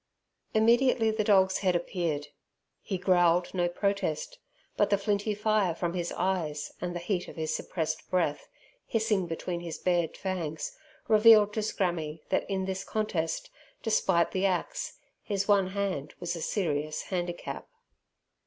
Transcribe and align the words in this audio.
Immediately 0.55 1.11
the 1.11 1.23
dog's 1.23 1.59
head 1.59 1.75
appeared. 1.75 2.29
He 2.81 2.97
growled 2.97 3.53
no 3.53 3.69
protest, 3.69 4.39
but 4.75 4.89
the 4.89 4.97
flinty 4.97 5.35
fire 5.35 5.75
from 5.75 5.93
his 5.93 6.11
eyes 6.13 6.71
and 6.81 6.95
the 6.95 6.99
heat 6.99 7.27
of 7.27 7.35
his 7.35 7.53
suppressed 7.55 8.09
breath, 8.09 8.47
hissing 8.87 9.27
between 9.27 9.59
his 9.59 9.77
bared 9.77 10.17
fangs, 10.17 10.75
revealed 11.07 11.53
to 11.53 11.59
Scrammy 11.61 12.23
that 12.29 12.49
in 12.49 12.65
this 12.65 12.83
contest, 12.83 13.51
despite 13.83 14.31
the 14.31 14.43
axe, 14.47 14.97
his 15.21 15.47
one 15.47 15.67
hand 15.67 16.15
was 16.19 16.35
a 16.35 16.41
serious 16.41 17.03
handicap. 17.03 17.67